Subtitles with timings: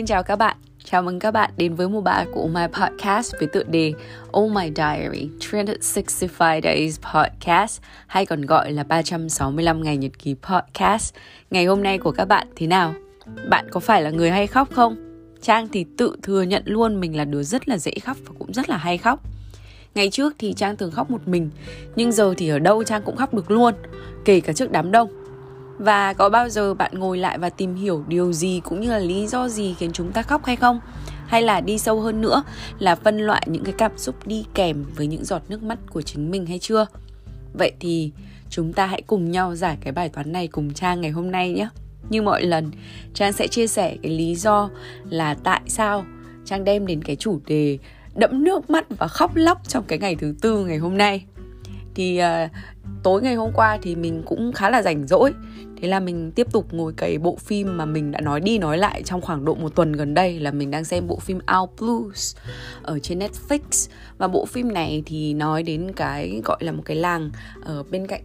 [0.00, 0.56] Xin chào các bạn.
[0.84, 3.92] Chào mừng các bạn đến với một bài của My Podcast với tựa đề
[4.38, 11.14] Oh My Diary 365 Days Podcast hay còn gọi là 365 ngày nhật ký podcast.
[11.50, 12.94] Ngày hôm nay của các bạn thế nào?
[13.48, 14.96] Bạn có phải là người hay khóc không?
[15.42, 18.52] Trang thì tự thừa nhận luôn mình là đứa rất là dễ khóc và cũng
[18.52, 19.20] rất là hay khóc.
[19.94, 21.50] Ngày trước thì Trang thường khóc một mình,
[21.96, 23.74] nhưng giờ thì ở đâu Trang cũng khóc được luôn,
[24.24, 25.19] kể cả trước đám đông
[25.80, 28.98] và có bao giờ bạn ngồi lại và tìm hiểu điều gì cũng như là
[28.98, 30.80] lý do gì khiến chúng ta khóc hay không?
[31.26, 32.42] Hay là đi sâu hơn nữa
[32.78, 36.02] là phân loại những cái cảm xúc đi kèm với những giọt nước mắt của
[36.02, 36.86] chính mình hay chưa?
[37.58, 38.12] Vậy thì
[38.50, 41.52] chúng ta hãy cùng nhau giải cái bài toán này cùng trang ngày hôm nay
[41.52, 41.68] nhé.
[42.10, 42.70] Như mọi lần
[43.14, 44.70] trang sẽ chia sẻ cái lý do
[45.10, 46.04] là tại sao
[46.44, 47.78] trang đem đến cái chủ đề
[48.14, 51.24] đẫm nước mắt và khóc lóc trong cái ngày thứ tư ngày hôm nay.
[51.94, 52.50] Thì uh,
[53.02, 55.32] tối ngày hôm qua thì mình cũng khá là rảnh rỗi
[55.80, 58.78] thế là mình tiếp tục ngồi cày bộ phim mà mình đã nói đi nói
[58.78, 61.70] lại trong khoảng độ một tuần gần đây là mình đang xem bộ phim Out
[61.80, 62.36] Blues
[62.82, 63.88] ở trên Netflix.
[64.18, 67.30] Và bộ phim này thì nói đến cái gọi là một cái làng
[67.64, 68.22] ở bên cạnh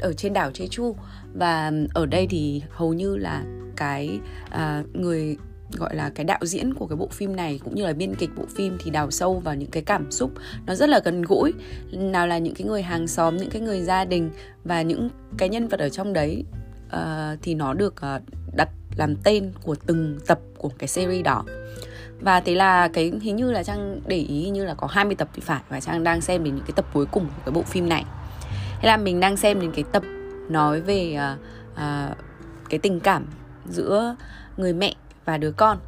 [0.00, 0.94] ở trên đảo Jeju.
[1.34, 3.44] Và ở đây thì hầu như là
[3.76, 4.18] cái
[4.50, 5.36] à, người
[5.72, 8.30] gọi là cái đạo diễn của cái bộ phim này cũng như là biên kịch
[8.36, 10.30] bộ phim thì đào sâu vào những cái cảm xúc
[10.66, 11.52] nó rất là gần gũi.
[11.92, 14.30] Nào là những cái người hàng xóm những cái người gia đình
[14.64, 16.44] và những cái nhân vật ở trong đấy
[16.86, 18.22] uh, thì nó được uh,
[18.56, 21.44] đặt làm tên của từng tập của cái series đó.
[22.20, 25.28] Và thế là cái hình như là trang để ý như là có 20 tập
[25.34, 27.62] thì phải và trang đang xem đến những cái tập cuối cùng của cái bộ
[27.62, 28.04] phim này.
[28.80, 30.02] Thế là mình đang xem đến cái tập
[30.48, 31.40] nói về uh,
[31.72, 32.16] uh,
[32.68, 33.26] cái tình cảm
[33.68, 34.16] giữa
[34.56, 35.78] người mẹ và đứa con.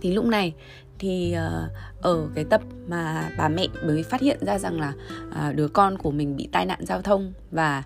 [0.00, 0.54] Thì lúc này
[0.98, 1.70] thì uh,
[2.02, 4.92] ở cái tập mà bà mẹ mới phát hiện ra rằng là
[5.28, 7.82] uh, đứa con của mình bị tai nạn giao thông và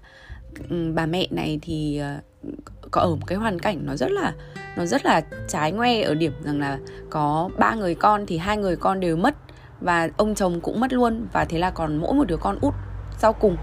[0.70, 2.20] Ừ, bà mẹ này thì ờ,
[2.91, 4.33] có ở một cái hoàn cảnh nó rất là,
[4.77, 6.79] nó rất là trái ngoe ở điểm rằng là
[7.11, 9.35] có ba người con thì hai người con đều mất
[9.80, 12.74] và ông chồng cũng mất luôn và thế là còn mỗi một đứa con út
[13.18, 13.57] sau cùng.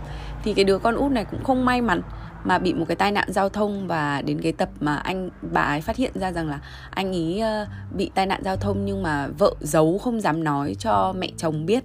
[0.44, 2.02] Thì cái đứa con út này cũng không may mắn
[2.44, 5.62] mà bị một cái tai nạn giao thông và đến cái tập mà anh, bà
[5.62, 9.04] ấy phát hiện ra rằng là anh ý ờ, bị tai nạn giao thông nhưng
[9.04, 11.84] mà vợ giấu không dám nói cho mẹ chồng biết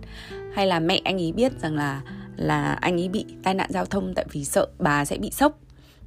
[0.55, 2.01] hay là mẹ anh ý biết rằng là
[2.37, 5.59] là anh ấy bị tai nạn giao thông tại vì sợ bà sẽ bị sốc.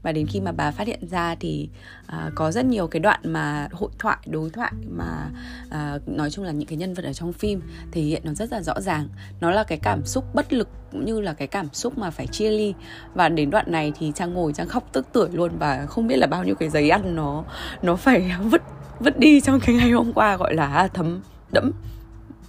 [0.04, 1.70] Và đến khi mà bà phát hiện ra thì
[2.08, 5.30] uh, có rất nhiều cái đoạn mà hội thoại đối thoại mà
[5.68, 7.62] uh, nói chung là những cái nhân vật ở trong phim
[7.92, 9.08] thể hiện nó rất là rõ ràng.
[9.42, 12.28] Nó là cái cảm xúc bất lực cũng như là cái cảm xúc mà phải
[12.28, 12.74] chia ly.
[13.14, 16.18] Và đến đoạn này thì trang ngồi trang khóc tức tưởi luôn và không biết
[16.18, 17.44] là bao nhiêu cái giấy ăn nó
[17.82, 18.62] nó phải vứt
[19.00, 21.22] vứt đi trong cái ngày hôm qua gọi là thấm
[21.52, 21.72] đẫm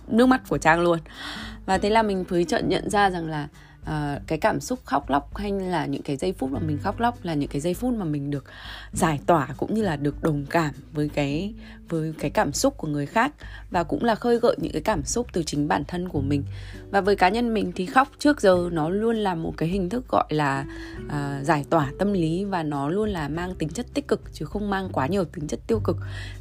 [0.09, 0.99] nước mắt của trang luôn.
[1.67, 3.49] Và thế là mình mới chợt nhận ra rằng là
[3.83, 7.01] uh, cái cảm xúc khóc lóc hay là những cái giây phút mà mình khóc
[7.01, 8.45] lóc là những cái giây phút mà mình được
[8.93, 11.55] giải tỏa cũng như là được đồng cảm với cái
[11.89, 13.33] với cái cảm xúc của người khác
[13.71, 16.45] và cũng là khơi gợi những cái cảm xúc từ chính bản thân của mình.
[16.91, 19.89] Và với cá nhân mình thì khóc trước giờ nó luôn là một cái hình
[19.89, 20.65] thức gọi là
[21.07, 24.45] uh, giải tỏa tâm lý và nó luôn là mang tính chất tích cực chứ
[24.45, 25.97] không mang quá nhiều tính chất tiêu cực.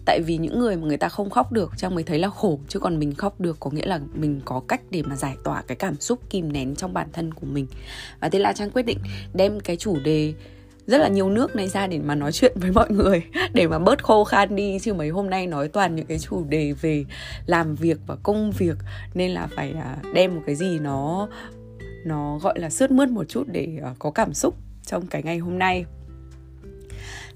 [0.05, 2.59] Tại vì những người mà người ta không khóc được trang mới thấy là khổ
[2.67, 5.61] chứ còn mình khóc được có nghĩa là mình có cách để mà giải tỏa
[5.61, 7.67] cái cảm xúc kìm nén trong bản thân của mình.
[8.19, 8.97] Và thế là trang quyết định
[9.33, 10.33] đem cái chủ đề
[10.87, 13.23] rất là nhiều nước này ra để mà nói chuyện với mọi người
[13.53, 14.79] để mà bớt khô khan đi.
[14.79, 17.05] Chứ mấy hôm nay nói toàn những cái chủ đề về
[17.45, 18.77] làm việc và công việc
[19.13, 21.27] nên là phải à, đem một cái gì nó
[22.05, 24.55] nó gọi là sướt mướt một chút để à, có cảm xúc
[24.85, 25.85] trong cái ngày hôm nay.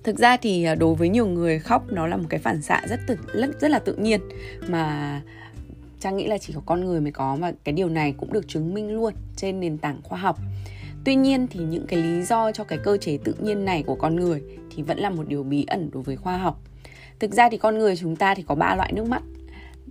[0.03, 2.81] Thực ra thì à, đối với nhiều người khóc nó là một cái phản xạ
[2.89, 4.21] rất tự, rất rất là tự nhiên.
[4.67, 5.21] Mà
[6.01, 8.47] trang nghĩ là chỉ có con người mới có và cái điều này cũng được
[8.47, 10.39] chứng minh luôn trên nền tảng khoa học.
[11.05, 13.95] Tuy nhiên thì những cái lý do cho cái cơ chế tự nhiên này của
[13.95, 14.41] con người
[14.75, 16.59] thì vẫn là một điều bí ẩn đối với khoa học.
[17.19, 19.23] Thực ra thì con người chúng ta thì có ba loại nước mắt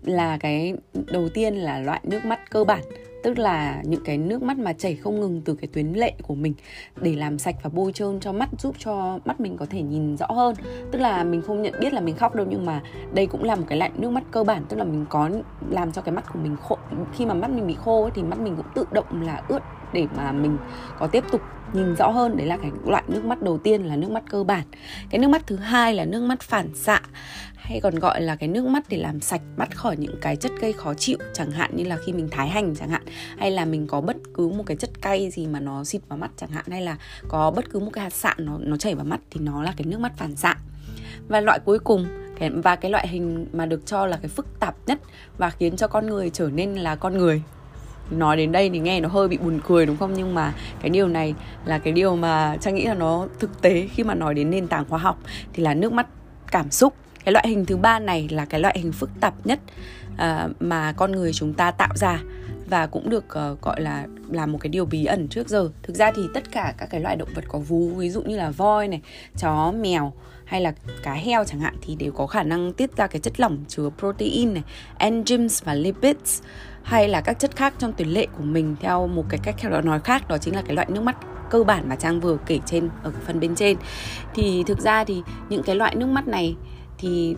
[0.04, 0.74] là cái
[1.12, 2.82] đầu tiên là loại nước mắt cơ bản
[3.22, 6.34] tức là những cái nước mắt mà chảy không ngừng từ cái tuyến lệ của
[6.34, 6.54] mình
[6.96, 10.16] để làm sạch và bôi trơn cho mắt giúp cho mắt mình có thể nhìn
[10.16, 10.54] rõ hơn.
[10.92, 12.82] Tức là mình không nhận biết là mình khóc đâu nhưng mà
[13.14, 15.30] đây cũng là một cái loại nước mắt cơ bản tức là mình có
[15.70, 16.78] làm cho cái mắt của mình khô.
[17.12, 19.62] Khi mà mắt mình bị khô ấy, thì mắt mình cũng tự động là ướt
[19.92, 20.56] để mà mình
[20.98, 21.40] có tiếp tục
[21.72, 22.36] nhìn rõ hơn.
[22.36, 24.62] Đấy là cái loại nước mắt đầu tiên là nước mắt cơ bản.
[25.10, 27.00] Cái nước mắt thứ hai là nước mắt phản xạ
[27.60, 30.52] hay còn gọi là cái nước mắt để làm sạch mắt khỏi những cái chất
[30.60, 33.02] gây khó chịu, chẳng hạn như là khi mình thái hành chẳng hạn,
[33.38, 36.18] hay là mình có bất cứ một cái chất cay gì mà nó xịt vào
[36.18, 36.96] mắt chẳng hạn, hay là
[37.28, 39.74] có bất cứ một cái hạt sạn nó nó chảy vào mắt thì nó là
[39.76, 40.56] cái nước mắt phản xạ.
[41.28, 42.06] Và loại cuối cùng
[42.62, 44.98] và cái loại hình mà được cho là cái phức tạp nhất
[45.38, 47.42] và khiến cho con người trở nên là con người.
[48.10, 50.14] Nói đến đây thì nghe nó hơi bị buồn cười đúng không?
[50.14, 51.34] Nhưng mà cái điều này
[51.64, 54.68] là cái điều mà trang nghĩ là nó thực tế khi mà nói đến nền
[54.68, 55.18] tảng khoa học,
[55.52, 56.06] thì là nước mắt
[56.50, 56.94] cảm xúc
[57.30, 59.60] cái loại hình thứ ba này là cái loại hình phức tạp nhất
[60.12, 62.20] uh, mà con người chúng ta tạo ra
[62.66, 65.70] và cũng được uh, gọi là là một cái điều bí ẩn trước giờ.
[65.82, 68.36] Thực ra thì tất cả các cái loại động vật có vú ví dụ như
[68.36, 69.00] là voi này
[69.36, 70.12] chó mèo
[70.44, 70.72] hay là
[71.02, 73.90] cá heo chẳng hạn thì đều có khả năng tiết ra cái chất lỏng chứa
[73.98, 74.62] protein này
[74.98, 76.42] enzymes và lipids
[76.82, 79.82] hay là các chất khác trong tuyến lệ của mình theo một cái cách theo
[79.82, 81.16] nói khác đó chính là cái loại nước mắt
[81.50, 83.76] cơ bản mà trang vừa kể trên ở phần bên trên.
[84.34, 86.56] Thì thực ra thì những cái loại nước mắt này
[87.00, 87.36] thì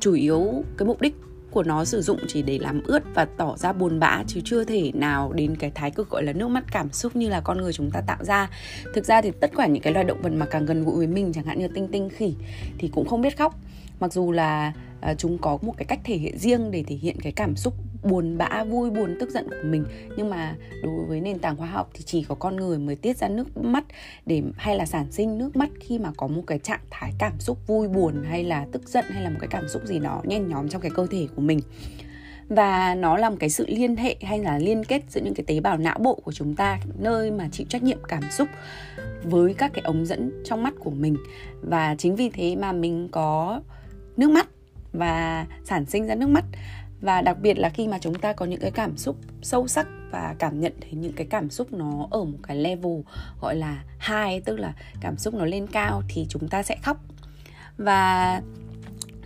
[0.00, 1.14] chủ yếu cái mục đích
[1.50, 4.64] của nó sử dụng chỉ để làm ướt và tỏ ra buồn bã, chứ chưa
[4.64, 7.58] thể nào đến cái thái cực gọi là nước mắt cảm xúc như là con
[7.58, 8.50] người chúng ta tạo ra.
[8.94, 11.06] Thực ra thì tất cả những cái loài động vật mà càng gần gũi với
[11.06, 12.34] mình, chẳng hạn như tinh tinh, khỉ,
[12.78, 13.54] thì cũng không biết khóc.
[14.00, 17.16] Mặc dù là à, chúng có một cái cách thể hiện riêng để thể hiện
[17.20, 19.84] cái cảm xúc buồn bã, vui, buồn, tức giận của mình.
[20.16, 23.16] Nhưng mà đối với nền tảng khoa học thì chỉ có con người mới tiết
[23.16, 23.84] ra nước mắt
[24.26, 27.40] để, hay là sản sinh nước mắt khi mà có một cái trạng thái cảm
[27.40, 30.22] xúc vui, buồn, hay là tức giận, hay là một cái cảm xúc gì đó
[30.24, 31.60] nhen nhóm trong cái cơ thể của mình.
[32.48, 35.44] Và nó là một cái sự liên hệ, hay là liên kết giữa những cái
[35.46, 38.48] tế bào não bộ của chúng ta, nơi mà chịu trách nhiệm cảm xúc
[39.24, 41.16] với các cái ống dẫn trong mắt của mình.
[41.62, 43.62] Và chính vì thế mà mình có
[44.16, 44.48] nước mắt
[44.92, 46.44] và sản sinh ra nước mắt
[47.00, 49.86] và đặc biệt là khi mà chúng ta có những cái cảm xúc sâu sắc
[50.10, 53.00] và cảm nhận thấy những cái cảm xúc nó ở một cái level
[53.40, 56.96] gọi là high, tức là cảm xúc nó lên cao thì chúng ta sẽ khóc.
[57.76, 58.42] Và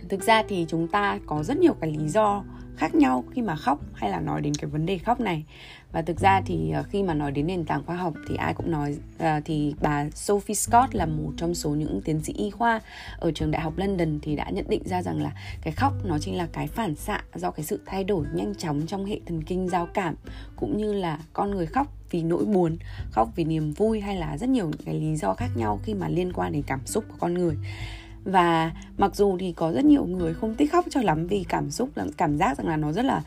[0.09, 2.43] thực ra thì chúng ta có rất nhiều cái lý do
[2.77, 5.45] khác nhau khi mà khóc hay là nói đến cái vấn đề khóc này
[5.93, 8.53] và thực ra thì ờ, khi mà nói đến nền tảng khoa học thì ai
[8.53, 12.49] cũng nói uh, thì bà Sophie Scott là một trong số những tiến sĩ y
[12.49, 12.79] khoa
[13.17, 15.31] ở trường đại học London thì đã nhận định ra rằng là
[15.61, 18.81] cái khóc nó chính là cái phản xạ do cái sự thay đổi nhanh chóng
[18.87, 20.15] trong hệ thần kinh giao cảm
[20.55, 22.77] cũng như là con người khóc vì nỗi buồn
[23.11, 25.93] khóc vì niềm vui hay là rất nhiều những cái lý do khác nhau khi
[25.93, 27.57] mà liên quan đến cảm xúc của con người.
[28.23, 31.71] Và mặc dù thì có rất nhiều người không thích khóc cho lắm vì cảm
[31.71, 33.21] xúc là cảm giác rằng là nó rất là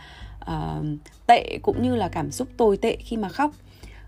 [0.50, 0.84] uh,
[1.26, 3.50] tệ cũng như là cảm xúc tồi tệ khi mà khóc.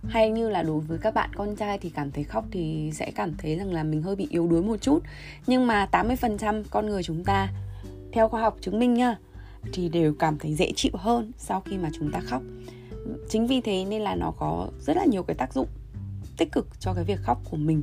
[0.09, 3.11] Hay như là đối với các bạn con trai thì cảm thấy khóc thì sẽ
[3.15, 5.03] cảm thấy rằng là mình hơi bị yếu đuối một chút.
[5.47, 7.49] Nhưng mà 80% con người chúng ta
[8.13, 9.17] theo khoa học chứng minh nha
[9.73, 12.43] thì đều cảm thấy dễ chịu hơn sau khi mà chúng ta khóc.
[13.29, 15.69] Chính vì thế nên là nó có rất là nhiều cái tác dụng
[16.37, 17.83] tích cực cho cái việc khóc của mình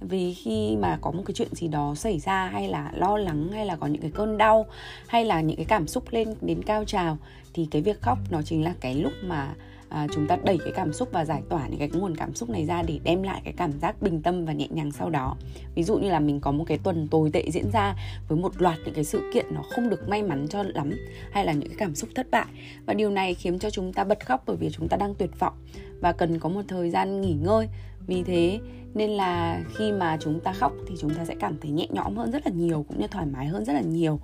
[0.00, 3.48] vì khi mà có một cái chuyện gì đó xảy ra hay là lo lắng
[3.52, 4.66] hay là có những cái cơn đau
[5.06, 7.18] hay là những cái cảm xúc lên đến cao trào
[7.54, 9.54] thì cái việc khóc nó chính là cái lúc mà
[9.88, 12.50] à, chúng ta đẩy cái cảm xúc và giải tỏa những cái nguồn cảm xúc
[12.50, 15.36] này ra để đem lại cái cảm giác bình tâm và nhẹ nhàng sau đó.
[15.74, 17.94] Ví dụ như là mình có một cái tuần tồi tệ diễn ra
[18.28, 20.90] với một loạt những cái sự kiện nó không được may mắn cho lắm
[21.32, 22.46] hay là những cái cảm xúc thất bại.
[22.86, 25.30] Và điều này khiến cho chúng ta bật khóc bởi vì chúng ta đang tuyệt
[25.38, 25.54] vọng
[26.00, 27.68] và cần có một thời gian nghỉ ngơi
[28.08, 28.60] vì thế,
[28.94, 32.16] nên là khi mà chúng ta khóc thì chúng ta sẽ cảm thấy nhẹ nhõm
[32.16, 34.20] hơn rất là nhiều, cũng như thoải mái hơn rất là nhiều.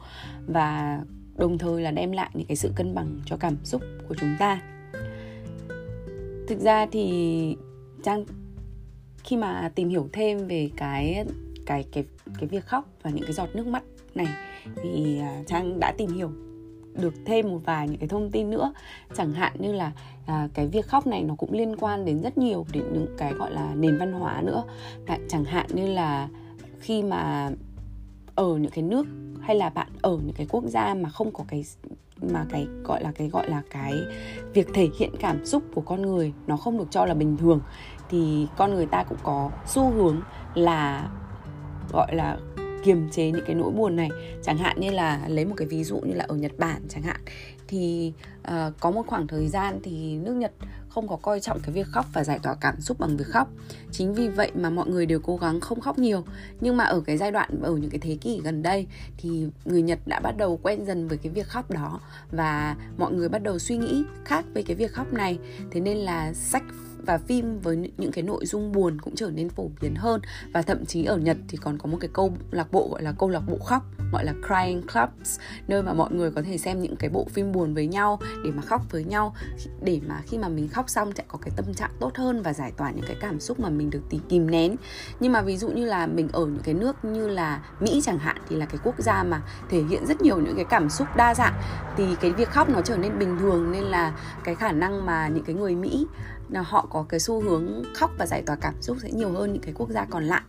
[0.46, 1.00] Và
[1.36, 4.36] đồng thời là đem lại những cái sự cân bằng cho cảm xúc của chúng
[4.38, 4.62] ta.
[6.48, 7.56] Thực ra thì
[8.02, 8.24] trang
[9.24, 11.24] khi mà tìm hiểu thêm về cái
[11.66, 12.04] cái cái
[12.38, 13.82] cái việc khóc và những cái giọt nước mắt
[14.14, 14.26] này,
[14.82, 16.30] thì à, trang đã tìm hiểu
[16.94, 18.72] được thêm một vài những cái thông tin nữa.
[19.14, 19.92] Chẳng hạn như là
[20.26, 23.32] à, cái việc khóc này nó cũng liên quan đến rất nhiều đến những cái
[23.32, 24.64] gọi là nền văn hóa nữa.
[25.28, 26.28] Chẳng hạn như là
[26.80, 27.50] khi mà
[28.34, 29.06] ở những cái nước
[29.40, 31.64] hay là bạn ở những cái quốc gia mà không có cái
[32.22, 33.94] mà cái gọi là cái gọi là cái
[34.52, 37.60] việc thể hiện cảm xúc của con người nó không được cho là bình thường
[38.10, 40.20] thì con người ta cũng có xu hướng
[40.54, 41.08] là
[41.92, 42.38] gọi là
[42.84, 44.08] kiềm chế những cái nỗi buồn này.
[44.42, 47.02] Chẳng hạn như là lấy một cái ví dụ như là ở Nhật Bản chẳng
[47.02, 47.20] hạn
[47.68, 48.12] thì
[48.48, 50.52] uh, có một khoảng thời gian thì nước Nhật
[50.88, 53.48] không có coi trọng cái việc khóc và giải tỏa cảm xúc bằng việc khóc.
[53.92, 56.24] Chính vì vậy mà mọi người đều cố gắng không khóc nhiều.
[56.60, 58.86] Nhưng mà ở cái giai đoạn ở những cái thế kỷ gần đây
[59.16, 62.00] thì người Nhật đã bắt đầu quen dần với cái việc khóc đó
[62.32, 65.38] và mọi người bắt đầu suy nghĩ khác về cái việc khóc này.
[65.70, 66.64] Thế nên là sách
[67.04, 70.20] và phim với những cái nội dung buồn cũng trở nên phổ biến hơn.
[70.52, 73.12] Và thậm chí ở Nhật thì còn có một cái câu lạc bộ, gọi là
[73.12, 73.82] câu lạc bộ khóc,
[74.12, 77.52] gọi là crying clubs, nơi mà mọi người có thể xem những cái bộ phim
[77.52, 79.34] buồn với nhau, để mà khóc với nhau.
[79.82, 82.52] Để mà khi mà mình khóc xong sẽ có cái tâm trạng tốt hơn và
[82.52, 84.76] giải tỏa những cái cảm xúc mà mình được tì kìm nén.
[85.20, 88.18] Nhưng mà ví dụ như là mình ở những cái nước như là Mỹ chẳng
[88.18, 91.08] hạn, thì là cái quốc gia mà thể hiện rất nhiều những cái cảm xúc
[91.16, 91.54] đa dạng,
[91.96, 95.28] thì cái việc khóc nó trở nên bình thường, nên là cái khả năng mà
[95.28, 96.06] những cái người Mỹ
[96.54, 99.52] là họ có cái xu hướng khóc và giải tỏa cảm xúc sẽ nhiều hơn
[99.52, 100.42] những cái quốc gia còn lại.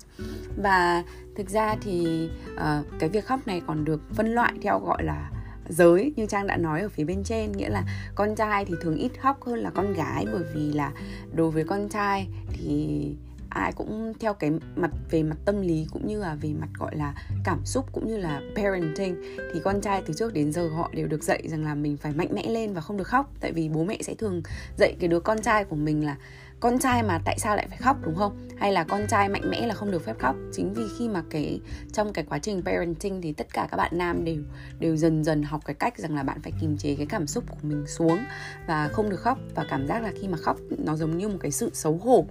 [0.64, 1.04] Và
[1.36, 5.32] thực ra thì uh, cái việc khóc này còn được phân loại theo gọi là
[5.70, 7.84] giới như trang đã nói ở phía bên trên nghĩa là
[8.16, 10.92] con trai thì thường ít khóc hơn là con gái bởi vì là
[11.34, 13.10] đối với con trai thì
[13.56, 16.96] ai cũng theo cái mặt, về mặt tâm lý cũng như là về mặt, gọi
[16.96, 19.16] là, cảm xúc cũng như là parenting.
[19.54, 22.12] Thì con trai từ trước đến giờ họ đều được dạy rằng là mình phải
[22.12, 23.32] mạnh mẽ lên và không được khóc.
[23.40, 24.42] Tại vì bố mẹ sẽ thường
[24.78, 26.18] dạy cái đứa con trai của mình là,
[26.60, 27.98] con trai mà tại sao lại phải khóc?
[28.06, 28.50] Đúng không?
[28.58, 30.36] Hay là, con trai mạnh mẽ là không được phép khóc.
[30.54, 31.62] Chính vì khi mà cái,
[31.94, 34.44] trong cái quá trình parenting thì tất cả các bạn nam đều
[34.80, 37.44] đều dần dần học cái cách rằng là bạn phải kiềm chế cái cảm xúc
[37.50, 38.20] của mình xuống
[38.68, 39.38] và không được khóc.
[39.56, 42.26] Và cảm giác là khi mà khóc, nó giống như một cái sự xấu hổ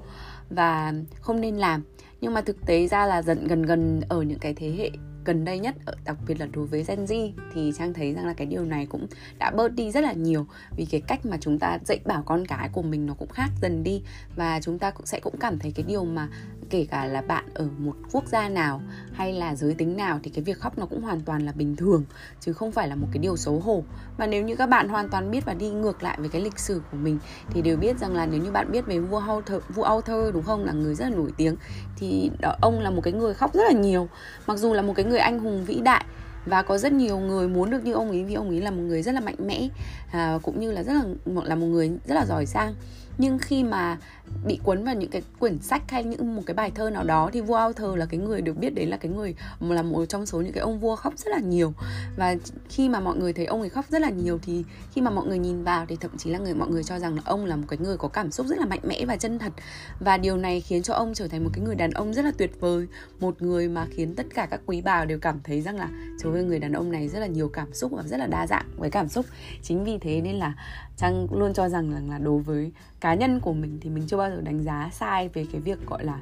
[0.51, 1.83] và không nên làm.
[2.21, 4.91] Nhưng mà thực tế ra là dần, gần gần ở những cái thế hệ
[5.25, 8.33] gần đây nhất đặc biệt là đối với Gen Z thì Trang thấy rằng là
[8.33, 9.07] cái điều này cũng
[9.39, 10.47] đã bớt đi rất là nhiều.
[10.77, 13.49] Vì cái cách mà chúng ta dạy bảo con cái của mình nó cũng khác
[13.63, 14.03] dần đi.
[14.37, 16.29] Và chúng ta cũng sẽ cũng cảm thấy cái điều mà
[16.71, 20.31] kể cả là bạn ở một quốc gia nào hay là giới tính nào thì
[20.31, 22.05] cái việc khóc nó cũng hoàn toàn là bình thường
[22.41, 23.85] chứ không phải là một cái điều xấu hổ.
[24.17, 26.59] Và nếu như các bạn hoàn toàn biết và đi ngược lại với cái lịch
[26.59, 27.19] sử của mình
[27.51, 30.43] thì đều biết rằng là nếu như bạn biết về vua Arthur, vua Arthur đúng
[30.43, 30.65] không?
[30.65, 31.57] Là người rất là nổi tiếng
[31.97, 34.09] thì đó, ông là một cái người khóc rất là nhiều.
[34.47, 36.05] Mặc dù là một cái người anh hùng vĩ đại
[36.47, 38.83] và có rất nhiều người muốn được như ông ấy vì ông ấy là một
[38.83, 39.69] người rất là mạnh mẽ
[40.13, 41.03] à, cũng như là rất là
[41.45, 42.75] là một người rất là giỏi giang.
[43.19, 43.99] Nhưng khi mà
[44.47, 47.31] bị cuốn vào những cái quyển sách hay những một cái bài thơ nào đó
[47.33, 50.27] thì vua Arthur là cái người được biết đến là cái người là một trong
[50.27, 51.73] số những cái ông vua khóc rất là nhiều.
[52.17, 52.35] Và
[52.69, 55.27] khi mà mọi người thấy ông ấy khóc rất là nhiều thì khi mà mọi
[55.27, 57.57] người nhìn vào thì thậm chí là người mọi người cho rằng là ông là
[57.57, 59.53] một cái người có cảm xúc rất là mạnh mẽ và chân thật.
[60.01, 62.33] Và điều này khiến cho ông trở thành một cái người đàn ông rất là
[62.39, 62.87] tuyệt vời
[63.21, 65.89] một người mà khiến tất cả các quý bà đều cảm thấy rằng là
[66.23, 68.47] trời ơi người đàn ông này rất là nhiều cảm xúc và rất là đa
[68.47, 69.27] dạng với cảm xúc.
[69.63, 70.55] Chính vì thế nên là
[70.97, 74.14] trang luôn cho rằng là, là đối với cá nhân của mình thì mình chưa
[74.15, 76.21] chưa bao giờ đánh giá sai về cái việc gọi là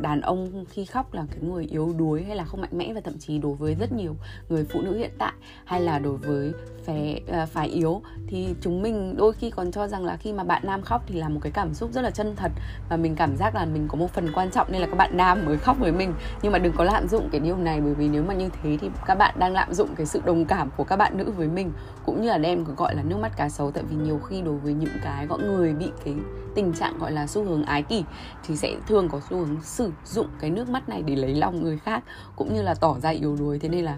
[0.00, 3.00] đàn ông khi khóc là cái người yếu đuối hay là không mạnh mẽ và
[3.00, 4.16] thậm chí đối với rất nhiều
[4.48, 5.32] người phụ nữ hiện tại
[5.64, 6.52] hay là đối với
[6.84, 10.32] phái uh, à, phái yếu thì chúng mình đôi khi còn cho rằng là khi
[10.32, 12.52] mà bạn nam khóc thì là một cái cảm xúc rất là chân thật
[12.88, 15.16] và mình cảm giác là mình có một phần quan trọng nên là các bạn
[15.16, 16.14] nam mới khóc với mình.
[16.42, 18.78] Nhưng mà đừng có lạm dụng cái điều này bởi vì nếu mà như thế
[18.80, 21.48] thì các bạn đang lạm dụng cái sự đồng cảm của các bạn nữ với
[21.48, 21.72] mình
[22.06, 23.70] cũng như là đem gọi là nước mắt cá sấu.
[23.70, 26.14] Tại vì nhiều khi đối với những cái gọi người bị cái
[26.54, 28.04] tình trạng gọi là xu hướng ái kỷ
[28.42, 31.62] thì sẽ thường có xu hướng sử dụng cái nước mắt này để lấy lòng
[31.62, 32.04] người khác
[32.36, 33.58] cũng như là tỏ ra yếu đuối.
[33.58, 33.96] Thế nên là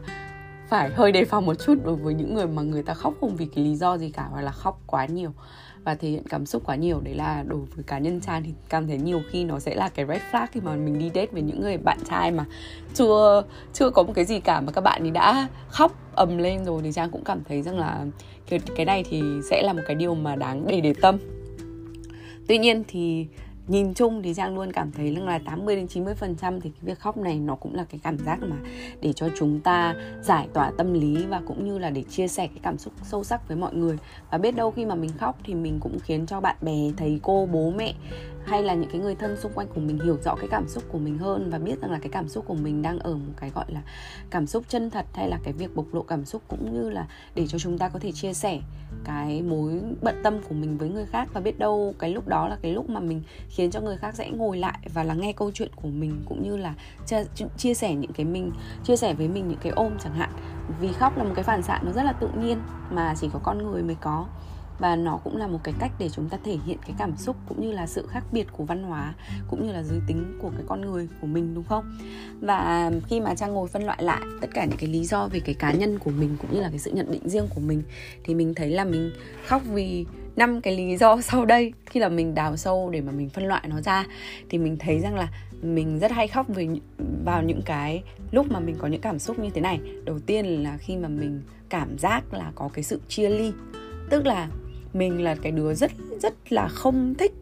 [0.68, 3.36] phải hơi đề phòng một chút đối với những người mà người ta khóc không
[3.36, 5.30] vì cái lý do gì cả hoặc là khóc quá nhiều
[5.84, 7.00] và thể hiện cảm xúc quá nhiều.
[7.00, 9.88] Đấy là đối với cá nhân trang thì cảm thấy nhiều khi nó sẽ là
[9.88, 12.44] cái red flag khi mà mình đi date với những người bạn trai mà
[12.94, 13.42] chưa
[13.72, 16.82] chưa có một cái gì cả mà các bạn ấy đã khóc ầm lên rồi
[16.82, 18.06] thì trang cũng cảm thấy rằng là
[18.48, 21.18] cái, cái này thì sẽ là một cái điều mà đáng để để tâm.
[22.48, 23.26] Tuy nhiên thì
[23.68, 26.80] nhìn chung thì Giang luôn cảm thấy là 80 đến 90 phần trăm thì cái
[26.82, 28.56] việc khóc này nó cũng là cái cảm giác mà
[29.00, 32.46] để cho chúng ta giải tỏa tâm lý và cũng như là để chia sẻ
[32.46, 33.98] cái cảm xúc sâu sắc với mọi người.
[34.30, 37.20] Và biết đâu khi mà mình khóc thì mình cũng khiến cho bạn bè, thầy
[37.22, 37.94] cô, bố mẹ
[38.46, 40.84] hay là những cái người thân xung quanh của mình hiểu rõ cái cảm xúc
[40.88, 43.32] của mình hơn và biết rằng là cái cảm xúc của mình đang ở một
[43.36, 43.82] cái gọi là
[44.30, 47.06] cảm xúc chân thật hay là cái việc bộc lộ cảm xúc cũng như là
[47.34, 48.60] để cho chúng ta có thể chia sẻ
[49.04, 52.48] cái mối bận tâm của mình với người khác và biết đâu cái lúc đó
[52.48, 55.32] là cái lúc mà mình khiến cho người khác sẽ ngồi lại và lắng nghe
[55.32, 56.74] câu chuyện của mình cũng như là
[57.06, 57.24] chia,
[57.56, 58.52] chia sẻ những cái mình
[58.84, 60.30] chia sẻ với mình những cái ôm chẳng hạn.
[60.80, 62.58] Vì khóc là một cái phản xạ nó rất là tự nhiên
[62.90, 64.26] mà chỉ có con người mới có
[64.78, 67.36] và nó cũng là một cái cách để chúng ta thể hiện cái cảm xúc
[67.48, 69.14] cũng như là sự khác biệt của văn hóa
[69.50, 71.98] cũng như là giới tính của cái con người của mình, đúng không?
[72.40, 75.40] Và khi mà trang ngồi phân loại lại tất cả những cái lý do về
[75.40, 77.82] cái cá nhân của mình cũng như là cái sự nhận định riêng của mình,
[78.24, 79.12] thì mình thấy là mình
[79.46, 81.72] khóc vì năm cái lý do sau đây.
[81.86, 84.04] Khi là mình đào sâu để mà mình phân loại nó ra,
[84.50, 85.28] thì mình thấy rằng là
[85.62, 86.68] mình rất hay khóc vì
[87.24, 89.80] vào những cái lúc mà mình có những cảm xúc như thế này.
[90.04, 93.52] Đầu tiên là khi mà mình cảm giác là có cái sự chia ly,
[94.10, 94.48] tức là
[94.94, 97.32] mình là cái đứa rất rất là không thích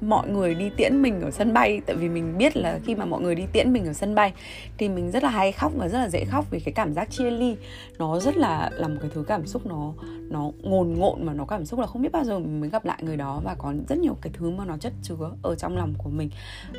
[0.00, 3.04] mọi người đi tiễn mình ở sân bay, tại vì mình biết là khi mà
[3.04, 4.32] mọi người đi tiễn mình ở sân bay
[4.78, 7.10] thì mình rất là hay khóc và rất là dễ khóc vì cái cảm giác
[7.10, 7.56] chia ly
[7.98, 9.92] nó rất là là một cái thứ cảm xúc nó
[10.30, 12.84] nó ngồn ngộn mà nó cảm xúc là không biết bao giờ mình mới gặp
[12.84, 15.76] lại người đó và có rất nhiều cái thứ mà nó chất chứa ở trong
[15.76, 16.30] lòng của mình.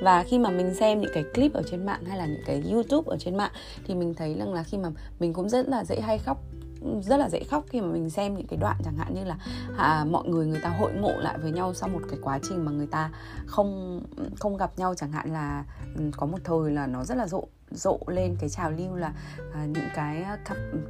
[0.01, 2.63] Và khi mà mình xem những cái clip ở trên mạng hay là những cái
[2.71, 3.51] youtube ở trên mạng
[3.87, 6.43] thì mình thấy rằng là khi mà mình cũng rất là dễ hay khóc
[7.01, 9.37] rất là dễ khóc khi mà mình xem những cái đoạn chẳng hạn như là
[9.77, 12.65] à, mọi người người ta hội ngộ lại với nhau sau một cái quá trình
[12.65, 13.09] mà người ta
[13.45, 14.01] không
[14.39, 17.43] không gặp nhau chẳng hạn là ừ, có một thời là nó rất là rộ
[17.71, 19.13] rộ lên cái trào lưu là
[19.53, 20.25] à, những cái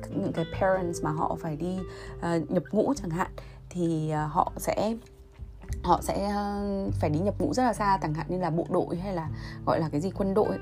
[0.09, 1.79] những cái parents mà họ phải đi
[2.21, 3.31] à, nhập ngũ chẳng hạn
[3.69, 4.95] thì à, họ sẽ
[5.83, 8.65] họ sẽ à, phải đi nhập ngũ rất là xa chẳng hạn như là bộ
[8.69, 9.29] đội hay là
[9.65, 10.59] gọi là cái gì quân đội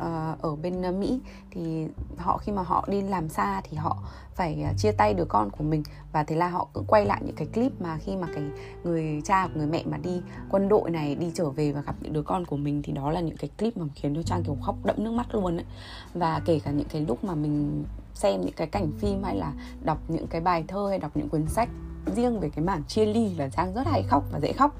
[0.00, 1.86] uh, ở bên ờ, Mỹ thì
[2.18, 3.96] họ khi mà họ đi làm xa thì họ
[4.34, 5.82] phải ờ, chia tay đứa con của mình.
[6.12, 8.44] Và thế là họ cũng quay lại những cái clip mà khi mà cái
[8.84, 11.94] người cha của người mẹ mà đi quân đội này đi trở về và gặp
[12.00, 14.42] những đứa con của mình thì đó là những cái clip mà khiến cho trang
[14.42, 15.66] kiểu khóc đẫm nước mắt luôn ấy.
[16.14, 19.52] Và kể cả những cái lúc mà mình xem những cái cảnh phim hay là
[19.82, 21.68] đọc những cái bài thơ hay đọc những cuốn sách
[22.16, 24.76] riêng về cái mảng chia ly là trang rất hay khóc và dễ khóc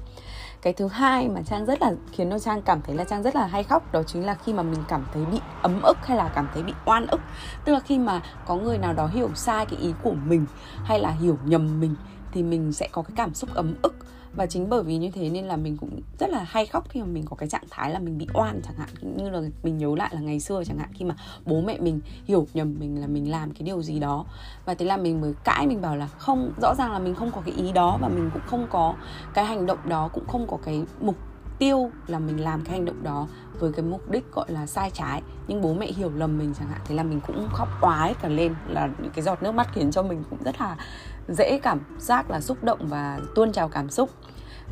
[0.61, 3.35] cái thứ hai mà trang rất là, khiến cho trang cảm thấy là trang rất
[3.35, 6.17] là hay khóc, đó chính là khi mà mình cảm thấy bị ấm ức hay
[6.17, 7.21] là cảm thấy bị oan ức.
[7.65, 10.45] Tức là khi mà có người nào đó hiểu sai cái ý của mình
[10.83, 11.95] hay là hiểu nhầm mình,
[12.31, 13.95] thì mình sẽ có cái cảm xúc ấm ức
[14.35, 16.99] và chính bởi vì như thế nên là mình cũng rất là hay khóc khi
[16.99, 18.89] mà mình có cái trạng thái là mình bị oan chẳng hạn.
[19.01, 22.01] Như là mình nhớ lại là ngày xưa chẳng hạn, khi mà bố mẹ mình
[22.25, 24.25] hiểu nhầm mình là mình làm cái điều gì đó.
[24.65, 27.31] Và thế là mình mới cãi, mình bảo là không, rõ ràng là mình không
[27.31, 28.95] có cái ý đó và mình cũng không có
[29.33, 31.15] cái hành động đó, cũng không có cái mục
[31.59, 33.27] tiêu là mình làm cái hành động đó
[33.59, 35.21] với cái mục đích gọi là sai trái.
[35.47, 38.27] Nhưng bố mẹ hiểu lầm mình chẳng hạn, thế là mình cũng khóc oái cả
[38.27, 40.77] lên, là những cái giọt nước mắt khiến cho mình cũng rất là
[41.27, 44.09] dễ cảm giác là xúc động và tuôn trào cảm xúc.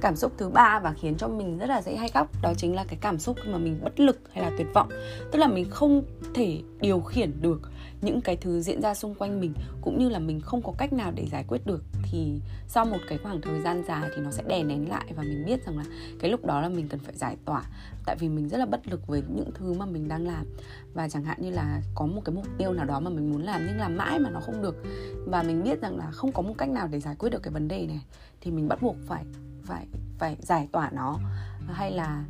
[0.02, 2.76] Cảm xúc thứ ba và khiến cho mình rất là dễ hay khóc, đó chính
[2.76, 4.90] là cái cảm xúc mà mình bất lực hay là tuyệt vọng.
[5.32, 6.04] Tức là mình không
[6.34, 7.62] thể điều khiển được
[8.02, 10.94] những cái thứ diễn ra xung quanh mình, cũng như là mình không có cách
[10.94, 14.32] nào để giải quyết được, thì sau một cái khoảng thời gian dài thì nó
[14.32, 15.84] sẽ đè nén lại và mình biết rằng là
[16.20, 17.64] cái lúc đó là mình cần phải giải tỏa.
[18.06, 20.46] Tại vì mình rất là bất lực với những thứ mà mình đang làm.
[20.94, 23.44] Và chẳng hạn như là có một cái mục tiêu nào đó mà mình muốn
[23.44, 24.84] làm, nhưng làm mãi mà nó không được.
[25.26, 27.54] Và mình biết rằng là không có một cách nào để giải quyết được cái
[27.54, 28.02] vấn đề này,
[28.42, 29.26] thì mình bắt buộc phải
[29.64, 29.88] phải
[30.18, 31.20] phải giải tỏa nó,
[31.68, 32.24] hay là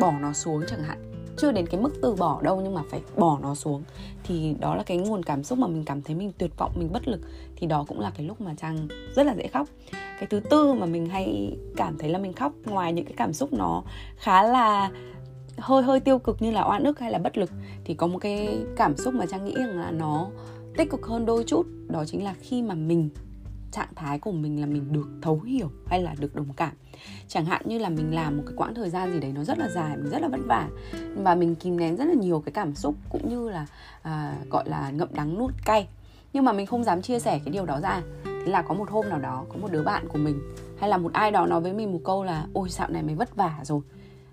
[0.00, 3.00] bỏ nó xuống chẳng hạn chưa đến cái mức từ bỏ đâu nhưng mà phải
[3.16, 3.82] bỏ nó xuống.
[4.24, 6.92] Thì đó là cái nguồn cảm xúc mà mình cảm thấy mình tuyệt vọng, mình
[6.92, 7.20] bất lực.
[7.56, 9.68] Thì đó cũng là cái lúc mà trang rất là dễ khóc.
[9.92, 13.32] Cái thứ tư mà mình hay cảm thấy là mình khóc, ngoài những cái cảm
[13.32, 13.82] xúc nó
[14.16, 14.90] khá là
[15.58, 17.50] hơi hơi tiêu cực như là oan ức hay là bất lực,
[17.84, 20.28] thì có một cái cảm xúc mà trang nghĩ rằng là nó
[20.76, 21.66] tích cực hơn đôi chút.
[21.88, 23.08] Đó chính là khi mà mình
[23.72, 26.72] trạng thái của mình là mình được thấu hiểu hay là được đồng cảm.
[27.28, 29.58] Chẳng hạn như là mình làm một cái quãng thời gian gì đấy nó rất
[29.58, 30.68] là dài mình rất là vất vả
[31.16, 33.66] và mình kìm nén rất là nhiều cái cảm xúc cũng như là
[34.02, 35.88] à, gọi là ngậm đắng nuốt cay.
[36.32, 38.02] Nhưng mà mình không dám chia sẻ cái điều đó ra.
[38.24, 40.40] Thế là có một hôm nào đó có một đứa bạn của mình
[40.80, 43.14] hay là một ai đó nói với mình một câu là ôi dạo này mày
[43.14, 43.80] vất vả rồi.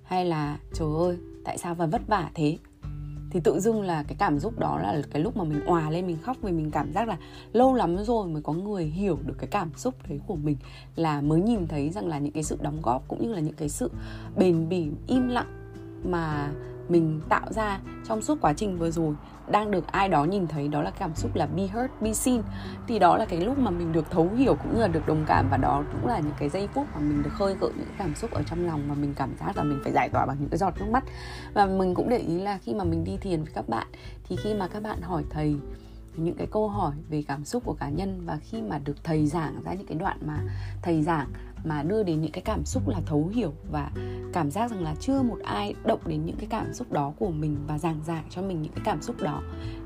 [0.03, 2.57] Hay là trời ơi tại sao mà vất vả thế?
[3.29, 6.07] Thì tự dưng là cái cảm xúc đó là cái lúc mà mình òa lên,
[6.07, 7.17] mình khóc vì mình cảm giác là
[7.53, 10.57] lâu lắm rồi mới có người hiểu được cái cảm xúc đấy của mình.
[10.95, 13.55] Là mới nhìn thấy rằng là những cái sự đóng góp cũng như là những
[13.55, 13.91] cái sự
[14.37, 16.51] bền bỉ, im lặng mà
[16.89, 19.15] mình tạo ra trong suốt quá trình vừa rồi
[19.51, 22.41] đang được ai đó nhìn thấy đó là cảm xúc là be heard, be seen.
[22.87, 25.25] Thì đó là cái lúc mà mình được thấu hiểu cũng như là được đồng
[25.27, 27.85] cảm và đó cũng là những cái giây phút mà mình được khơi gợi những
[27.85, 30.25] cái cảm xúc ở trong lòng mà mình cảm giác là mình phải giải tỏa
[30.25, 31.03] bằng những cái giọt nước mắt.
[31.53, 33.87] Và mình cũng để ý là khi mà mình đi thiền với các bạn
[34.23, 35.55] thì khi mà các bạn hỏi thầy
[36.15, 39.27] những cái câu hỏi về cảm xúc của cá nhân và khi mà được thầy
[39.27, 40.39] giảng ra những cái đoạn mà
[40.81, 41.29] thầy giảng
[41.63, 43.91] mà đưa đến những cái cảm xúc là thấu hiểu và
[44.33, 47.29] cảm giác rằng là chưa một ai động đến những cái cảm xúc đó của
[47.29, 49.41] mình và giảng giải cho mình những cái cảm xúc đó,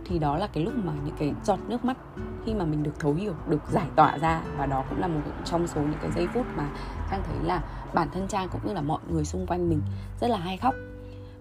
[0.06, 1.98] thì đó là cái lúc mà những cái giọt nước mắt
[2.46, 4.44] khi mà mình được thấu hiểu, được giải tỏa ra.
[4.58, 6.70] Và đó cũng là một trong số những cái giây phút mà
[7.12, 9.82] trang thấy là bản thân trang cũng như là mọi người xung quanh mình
[10.22, 10.76] rất là hay khóc.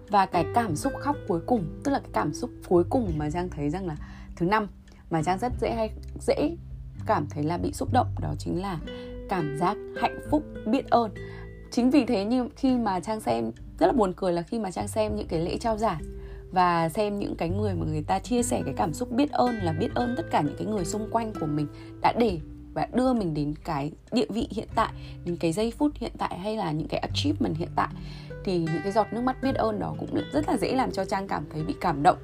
[0.09, 3.29] Và cái cảm xúc khóc cuối cùng, tức là cái cảm xúc cuối cùng mà
[3.29, 3.97] giang thấy rằng là
[4.35, 4.67] thứ năm
[5.09, 6.55] mà trang rất dễ hay, dễ
[7.05, 8.79] cảm thấy là bị xúc động, đó chính là
[9.29, 11.11] cảm giác hạnh phúc, biết ơn.
[11.71, 14.71] Chính vì thế như khi mà trang xem, rất là buồn cười là khi mà
[14.71, 16.01] trang xem những cái lễ trao giải
[16.51, 19.55] và xem những cái người mà người ta chia sẻ cái cảm xúc biết ơn
[19.55, 21.67] là biết ơn tất cả những cái người xung quanh của mình
[22.01, 22.39] đã để
[22.73, 24.93] và đưa mình đến cái địa vị hiện tại,
[25.25, 27.89] đến cái giây phút hiện tại hay là những cái achievement hiện tại.
[28.45, 31.05] Thì những cái giọt nước mắt biết ơn đó cũng rất là dễ làm cho
[31.05, 32.17] trang cảm thấy bị cảm động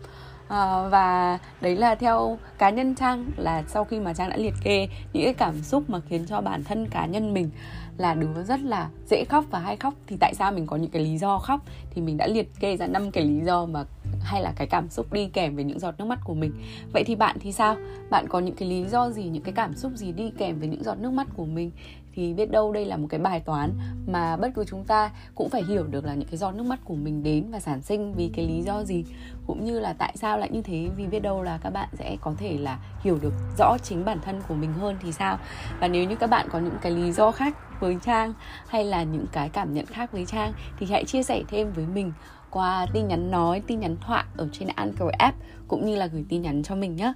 [0.49, 4.53] à, và đấy là theo cá nhân trang là sau khi mà trang đã liệt
[4.63, 7.49] kê những cái cảm xúc mà khiến cho bản thân cá nhân mình
[7.97, 9.93] là đứa rất là dễ khóc và hay khóc.
[10.07, 11.61] Thì tại sao mình có những cái lý do khóc?
[11.89, 13.83] Thì mình đã liệt kê ra năm cái lý do mà
[14.21, 16.51] hay là cái cảm xúc đi kèm với những giọt nước mắt của mình.
[16.93, 17.75] Vậy thì bạn thì sao?
[18.09, 20.67] Bạn có những cái lý do gì những cái cảm xúc gì đi kèm với
[20.67, 21.71] những giọt nước mắt của mình?
[22.19, 23.71] Thì biết đâu đây là một cái bài toán
[24.07, 26.79] mà bất cứ chúng ta cũng phải hiểu được là những cái giọt nước mắt
[26.83, 29.05] của mình đến và sản sinh vì cái lý do gì
[29.47, 32.17] cũng như là tại sao lại như thế vì biết đâu là các bạn sẽ
[32.21, 35.37] có thể là hiểu được rõ chính bản thân của mình hơn thì sao
[35.79, 38.33] và nếu như các bạn có những cái lý do khác với trang
[38.67, 41.85] hay là những cái cảm nhận khác với trang thì hãy chia sẻ thêm với
[41.85, 42.11] mình
[42.49, 46.25] qua tin nhắn nói, tin nhắn thoại ở trên Anchor app cũng như là gửi
[46.29, 47.13] tin nhắn cho mình nhé.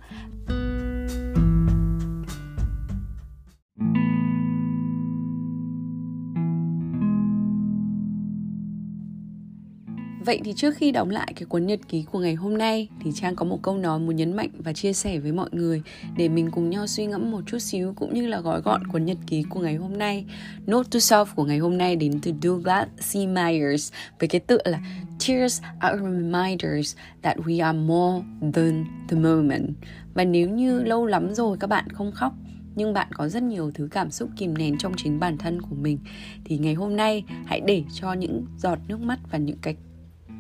[10.26, 13.12] Vậy thì trước khi đóng lại cái cuốn nhật ký của ngày hôm nay, thì
[13.16, 15.82] Trang có một câu nói muốn nhấn mạnh và chia sẻ với mọi người
[16.18, 19.06] để mình cùng nhau suy ngẫm một chút xíu cũng như là gói gọn cuốn
[19.06, 20.26] nhật ký của ngày hôm nay.
[20.68, 23.16] Note to self của ngày hôm nay đến từ Douglas C.
[23.16, 24.80] Myers với cái tựa là
[25.28, 29.70] Tears are reminders that we are more than the moment.
[30.14, 32.34] Và nếu như lâu lắm rồi các bạn không khóc,
[32.76, 35.76] nhưng bạn có rất nhiều thứ cảm xúc kìm nén trong chính bản thân của
[35.76, 36.00] mình,
[36.46, 39.76] thì ngày hôm nay hãy để cho những giọt nước mắt và những cái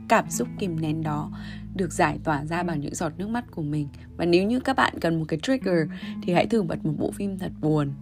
[0.08, 1.32] cảm xúc kìm nén đó
[1.76, 3.88] được giải tỏa ra bằng những giọt nước mắt của mình.
[4.18, 5.90] Và nếu như các bạn cần một cái trigger
[6.24, 7.94] thì hãy thử bật một bộ phim thật buồn,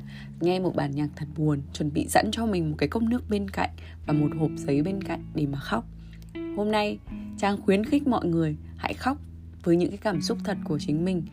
[0.42, 3.30] nghe một bản nhạc thật buồn, chuẩn bị sẵn cho mình một cái cốc nước
[3.30, 3.70] bên cạnh
[4.08, 5.86] và một hộp giấy bên cạnh để mà khóc.
[6.58, 7.00] Hôm nay,
[7.38, 9.18] trang khuyến khích mọi người hãy khóc
[9.64, 11.24] với những cái cảm xúc thật của chính mình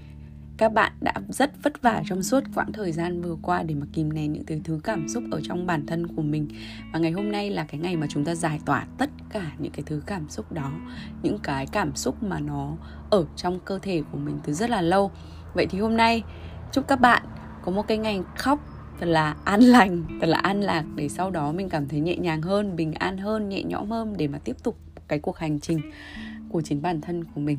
[0.58, 3.86] các bạn đã rất vất vả trong suốt quãng thời gian vừa qua để mà
[3.92, 6.48] kìm nén những cái thứ cảm xúc ở trong bản thân của mình.
[6.92, 9.72] Và ngày hôm nay là cái ngày mà chúng ta giải tỏa tất cả những
[9.72, 10.72] cái thứ cảm xúc đó,
[11.22, 12.76] những cái cảm xúc mà nó
[13.10, 15.10] ở trong cơ thể của mình từ rất là lâu.
[15.54, 16.22] Vậy thì hôm nay,
[16.72, 17.22] chúc các bạn
[17.64, 18.60] có một cái ngày khóc
[19.00, 22.16] thật là an lành, thật là an lạc để sau đó mình cảm thấy nhẹ
[22.16, 25.60] nhàng hơn, bình an hơn, nhẹ nhõm hơn để mà tiếp tục cái cuộc hành
[25.60, 25.80] trình
[26.48, 27.58] của chính bản thân của mình.